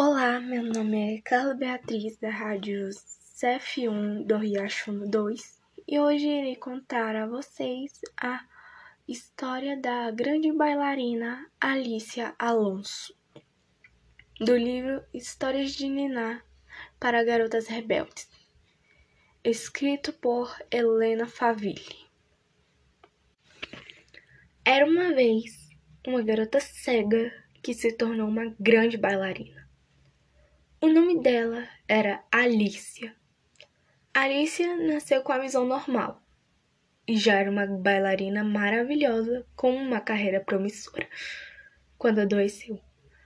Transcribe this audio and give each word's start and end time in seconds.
Olá, 0.00 0.38
meu 0.38 0.62
nome 0.62 1.16
é 1.16 1.20
Carla 1.22 1.54
Beatriz 1.54 2.16
da 2.18 2.30
rádio 2.30 2.88
CF1 3.34 4.24
do 4.24 4.36
Riachuno 4.36 5.10
2 5.10 5.60
e 5.88 5.98
hoje 5.98 6.24
irei 6.24 6.54
contar 6.54 7.16
a 7.16 7.26
vocês 7.26 8.00
a 8.16 8.46
história 9.08 9.76
da 9.76 10.08
grande 10.12 10.52
bailarina 10.52 11.50
Alicia 11.60 12.32
Alonso, 12.38 13.12
do 14.38 14.56
livro 14.56 15.02
Histórias 15.12 15.72
de 15.72 15.88
Niná 15.88 16.44
para 17.00 17.24
Garotas 17.24 17.66
Rebeldes, 17.66 18.30
escrito 19.42 20.12
por 20.12 20.56
Helena 20.70 21.26
Favilli. 21.26 22.06
Era 24.64 24.86
uma 24.86 25.12
vez 25.12 25.70
uma 26.06 26.22
garota 26.22 26.60
cega 26.60 27.32
que 27.60 27.74
se 27.74 27.90
tornou 27.96 28.28
uma 28.28 28.54
grande 28.60 28.96
bailarina. 28.96 29.67
O 30.80 30.86
nome 30.86 31.20
dela 31.20 31.68
era 31.88 32.22
Alicia. 32.30 33.12
Alicia 34.14 34.76
nasceu 34.76 35.22
com 35.22 35.32
a 35.32 35.38
visão 35.38 35.64
normal 35.64 36.22
e 37.04 37.16
já 37.16 37.40
era 37.40 37.50
uma 37.50 37.66
bailarina 37.66 38.44
maravilhosa 38.44 39.44
com 39.56 39.74
uma 39.74 40.00
carreira 40.00 40.40
promissora. 40.40 41.08
Quando 41.98 42.20
adoeceu, 42.20 42.80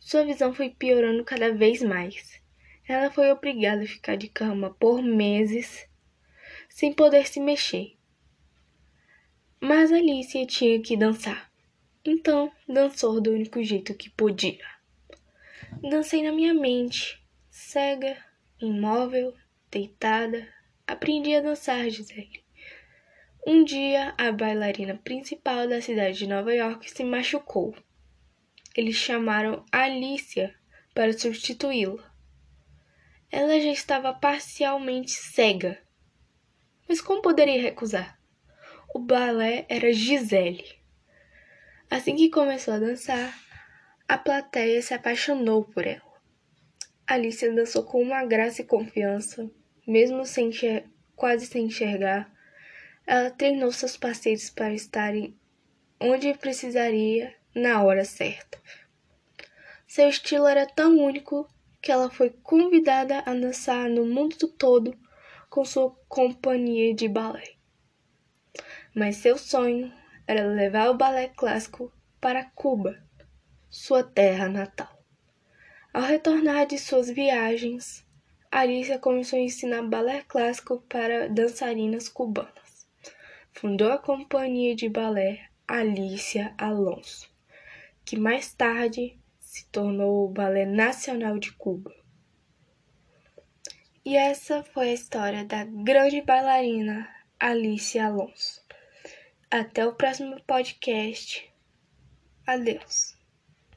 sua 0.00 0.24
visão 0.24 0.54
foi 0.54 0.70
piorando 0.70 1.22
cada 1.22 1.52
vez 1.52 1.82
mais. 1.82 2.40
Ela 2.88 3.10
foi 3.10 3.30
obrigada 3.30 3.82
a 3.82 3.86
ficar 3.86 4.16
de 4.16 4.28
cama 4.28 4.74
por 4.80 5.02
meses 5.02 5.86
sem 6.70 6.94
poder 6.94 7.28
se 7.28 7.40
mexer. 7.40 7.94
Mas 9.60 9.92
Alicia 9.92 10.46
tinha 10.46 10.80
que 10.80 10.96
dançar. 10.96 11.52
Então, 12.02 12.50
dançou 12.66 13.20
do 13.20 13.32
único 13.32 13.62
jeito 13.62 13.92
que 13.92 14.08
podia. 14.08 14.64
Dancei 15.82 16.22
na 16.22 16.32
minha 16.32 16.54
mente 16.54 17.22
cega, 17.56 18.16
imóvel, 18.60 19.32
deitada, 19.70 20.44
aprendi 20.84 21.36
a 21.36 21.40
dançar, 21.40 21.88
Gisele. 21.88 22.44
Um 23.46 23.62
dia, 23.62 24.12
a 24.18 24.32
bailarina 24.32 24.96
principal 25.04 25.68
da 25.68 25.80
cidade 25.80 26.18
de 26.18 26.26
Nova 26.26 26.52
York 26.52 26.90
se 26.90 27.04
machucou. 27.04 27.72
Eles 28.74 28.96
chamaram 28.96 29.64
Alicia 29.70 30.52
para 30.92 31.16
substituí-la. 31.16 32.02
Ela 33.30 33.60
já 33.60 33.70
estava 33.70 34.12
parcialmente 34.12 35.12
cega. 35.12 35.80
Mas 36.88 37.00
como 37.00 37.22
poderia 37.22 37.62
recusar? 37.62 38.18
O 38.92 38.98
balé 38.98 39.64
era 39.68 39.92
Gisele. 39.92 40.64
Assim 41.88 42.16
que 42.16 42.30
começou 42.30 42.74
a 42.74 42.80
dançar, 42.80 43.32
a 44.08 44.18
plateia 44.18 44.82
se 44.82 44.92
apaixonou 44.92 45.64
por 45.64 45.86
ela. 45.86 46.13
Alicia 47.06 47.52
dançou 47.52 47.84
com 47.84 48.00
uma 48.00 48.24
graça 48.24 48.62
e 48.62 48.64
confiança, 48.64 49.50
mesmo 49.86 50.24
sem 50.24 50.50
quase 51.14 51.46
sem 51.46 51.66
enxergar. 51.66 52.32
Ela 53.06 53.30
treinou 53.30 53.70
seus 53.70 53.96
parceiros 53.96 54.48
para 54.48 54.72
estarem 54.72 55.38
onde 56.00 56.32
precisaria 56.34 57.34
na 57.54 57.82
hora 57.82 58.04
certa. 58.06 58.58
Seu 59.86 60.08
estilo 60.08 60.46
era 60.46 60.66
tão 60.66 60.96
único 60.96 61.46
que 61.82 61.92
ela 61.92 62.10
foi 62.10 62.30
convidada 62.30 63.18
a 63.26 63.34
dançar 63.34 63.90
no 63.90 64.06
mundo 64.06 64.48
todo 64.48 64.98
com 65.50 65.62
sua 65.62 65.94
companhia 66.08 66.94
de 66.94 67.06
balé. 67.06 67.54
Mas 68.94 69.16
seu 69.16 69.36
sonho 69.36 69.92
era 70.26 70.46
levar 70.46 70.88
o 70.88 70.96
balé 70.96 71.28
clássico 71.28 71.92
para 72.18 72.44
Cuba, 72.54 72.98
sua 73.68 74.02
terra 74.02 74.48
natal. 74.48 74.93
Ao 75.94 76.02
retornar 76.02 76.66
de 76.66 76.76
suas 76.76 77.08
viagens, 77.08 78.04
Alicia 78.50 78.98
começou 78.98 79.38
a 79.38 79.42
ensinar 79.42 79.80
balé 79.84 80.24
clássico 80.26 80.80
para 80.88 81.28
dançarinas 81.28 82.08
cubanas. 82.08 82.88
Fundou 83.52 83.92
a 83.92 83.98
companhia 83.98 84.74
de 84.74 84.88
balé 84.88 85.48
Alicia 85.68 86.52
Alonso, 86.58 87.32
que 88.04 88.18
mais 88.18 88.52
tarde 88.52 89.16
se 89.38 89.70
tornou 89.70 90.24
o 90.24 90.32
Balé 90.32 90.66
Nacional 90.66 91.38
de 91.38 91.52
Cuba. 91.52 91.94
E 94.04 94.16
essa 94.16 94.64
foi 94.64 94.88
a 94.88 94.94
história 94.94 95.44
da 95.44 95.62
grande 95.62 96.20
bailarina 96.22 97.08
Alicia 97.38 98.06
Alonso. 98.06 98.60
Até 99.48 99.86
o 99.86 99.94
próximo 99.94 100.42
podcast. 100.42 101.48
Adeus. 102.44 103.14